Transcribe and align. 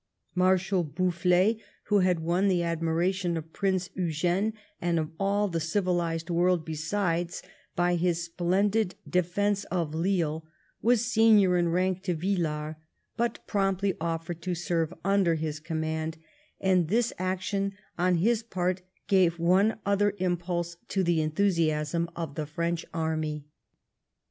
Marshal 0.33 0.83
Boufflers, 0.83 1.57
who 1.83 1.99
had 1.99 2.21
won 2.21 2.47
the 2.47 2.63
admiration 2.63 3.37
of 3.37 3.53
Prince 3.53 3.91
Eugene 3.93 4.51
and 4.81 4.97
of 4.97 5.11
all 5.19 5.47
the 5.47 5.59
civilised 5.59 6.31
world 6.31 6.65
beside 6.65 7.29
by 7.75 7.93
his 7.93 8.23
splendid 8.23 8.95
defence 9.07 9.63
of 9.65 9.93
Lille, 9.93 10.43
was 10.81 11.05
senior 11.05 11.55
in 11.55 11.69
rank 11.69 12.01
to 12.01 12.15
Villars, 12.15 12.77
but 13.15 13.45
promptly 13.45 13.93
oflered 14.01 14.41
to 14.41 14.55
serve 14.55 14.91
under 15.05 15.35
his 15.35 15.59
command, 15.59 16.17
and 16.59 16.87
this 16.87 17.13
action 17.19 17.75
on 17.95 18.15
his 18.15 18.41
part 18.41 18.81
gave 19.07 19.37
one 19.37 19.77
other 19.85 20.15
impulse 20.17 20.77
to 20.87 21.03
the 21.03 21.21
enthusiasm 21.21 22.09
of 22.15 22.33
the 22.33 22.47
French 22.47 22.83
army. 22.91 23.45